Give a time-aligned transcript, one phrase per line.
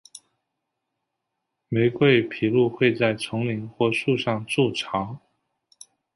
[1.69, 5.19] 玫瑰琵鹭会在丛林或树上筑巢。